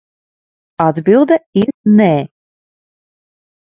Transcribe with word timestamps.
Atbilde 0.85 1.39
ir 1.63 1.71
nē. 2.01 2.11